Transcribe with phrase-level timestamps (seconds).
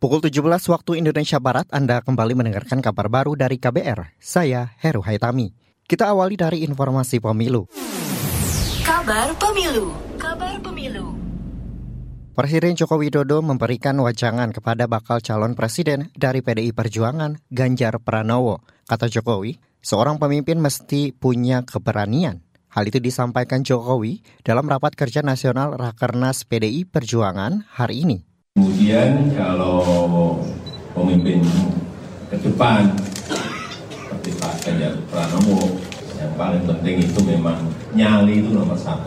[0.00, 0.40] Pukul 17
[0.72, 4.16] waktu Indonesia Barat, Anda kembali mendengarkan kabar baru dari KBR.
[4.16, 5.52] Saya Heru Haitami.
[5.84, 7.68] Kita awali dari informasi pemilu.
[8.80, 9.92] Kabar Pemilu.
[10.16, 11.12] Kabar Pemilu.
[12.32, 18.64] Presiden Joko Widodo memberikan wajangan kepada bakal calon presiden dari PDI Perjuangan, Ganjar Pranowo.
[18.88, 22.40] Kata Jokowi, seorang pemimpin mesti punya keberanian.
[22.72, 28.29] Hal itu disampaikan Jokowi dalam rapat kerja nasional Rakernas PDI Perjuangan hari ini.
[28.58, 30.42] Kemudian kalau
[30.90, 31.38] pemimpin
[32.26, 32.90] ke depan
[33.94, 35.78] seperti Pak Ganjar Pranowo,
[36.18, 37.62] yang paling penting itu memang
[37.94, 39.06] nyali itu nomor satu.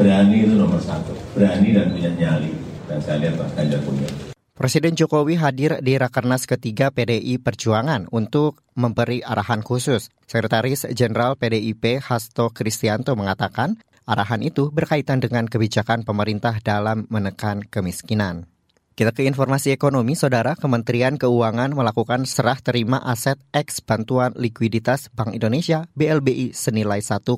[0.00, 1.12] Berani itu nomor satu.
[1.36, 2.56] Berani dan punya nyali.
[2.88, 4.08] Dan saya lihat Pak Ganjar punya.
[4.56, 10.08] Presiden Jokowi hadir di Rakernas ketiga PDI Perjuangan untuk memberi arahan khusus.
[10.24, 13.76] Sekretaris Jenderal PDIP Hasto Kristianto mengatakan
[14.08, 18.53] arahan itu berkaitan dengan kebijakan pemerintah dalam menekan kemiskinan.
[18.94, 20.54] Kita ke informasi ekonomi, Saudara.
[20.54, 27.34] Kementerian Keuangan melakukan serah terima aset X bantuan likuiditas Bank Indonesia BLBI senilai 1,8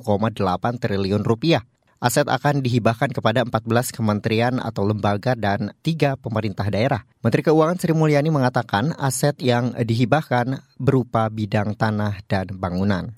[0.77, 1.65] triliun rupiah.
[1.97, 7.01] Aset akan dihibahkan kepada 14 kementerian atau lembaga dan tiga pemerintah daerah.
[7.25, 13.17] Menteri Keuangan Sri Mulyani mengatakan aset yang dihibahkan berupa bidang tanah dan bangunan.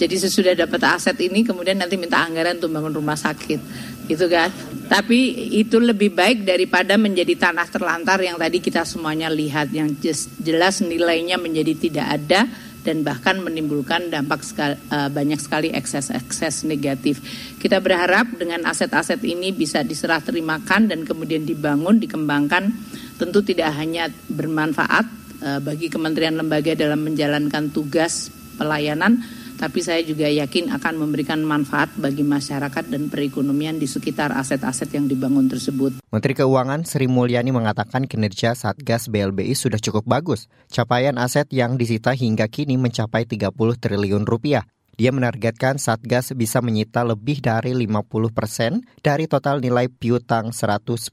[0.00, 3.60] Jadi sesudah dapat aset ini kemudian nanti minta anggaran untuk bangun rumah sakit.
[4.08, 4.48] Gitu kan.
[4.88, 9.92] Tapi itu lebih baik daripada menjadi tanah terlantar yang tadi kita semuanya lihat yang
[10.40, 12.48] jelas nilainya menjadi tidak ada
[12.80, 17.20] dan bahkan menimbulkan dampak sekali, uh, banyak sekali ekses-ekses negatif.
[17.60, 22.72] Kita berharap dengan aset-aset ini bisa diserah terimakan dan kemudian dibangun, dikembangkan,
[23.20, 25.06] tentu tidak hanya bermanfaat
[25.44, 29.20] uh, bagi kementerian lembaga dalam menjalankan tugas pelayanan,
[29.60, 35.04] tapi saya juga yakin akan memberikan manfaat bagi masyarakat dan perekonomian di sekitar aset-aset yang
[35.04, 36.00] dibangun tersebut.
[36.08, 40.48] Menteri Keuangan Sri Mulyani mengatakan kinerja Satgas BLBI sudah cukup bagus.
[40.72, 44.64] Capaian aset yang disita hingga kini mencapai 30 triliun rupiah.
[44.96, 51.12] Dia menargetkan Satgas bisa menyita lebih dari 50 persen dari total nilai piutang 110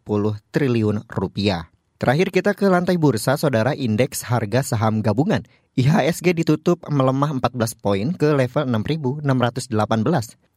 [0.56, 1.68] triliun rupiah.
[1.98, 5.42] Terakhir kita ke lantai bursa, saudara indeks harga saham gabungan.
[5.74, 9.26] IHSG ditutup melemah 14 poin ke level 6.618.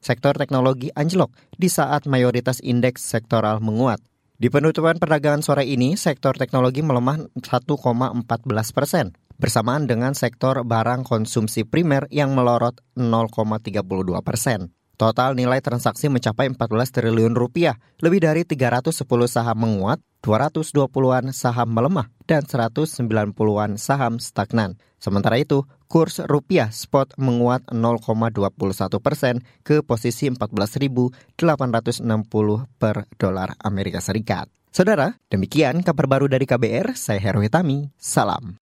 [0.05, 4.05] Sektor teknologi anjlok di saat mayoritas indeks sektoral menguat.
[4.37, 11.65] Di penutupan perdagangan sore ini, sektor teknologi melemah 1,14 persen, bersamaan dengan sektor barang konsumsi
[11.65, 13.81] primer yang melorot 0,32
[14.21, 14.77] persen.
[15.01, 16.61] Total nilai transaksi mencapai 14
[16.93, 19.01] triliun rupiah, lebih dari 310
[19.33, 24.77] saham menguat, 220-an saham melemah, dan 190-an saham stagnan.
[25.01, 31.41] Sementara itu, kurs rupiah spot menguat 0,21 persen ke posisi 14.860
[32.77, 34.53] per dolar Amerika Serikat.
[34.69, 38.61] Saudara, demikian kabar baru dari KBR, saya Heru Hitami, salam.